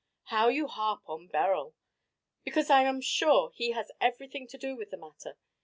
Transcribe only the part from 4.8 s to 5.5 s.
the matter.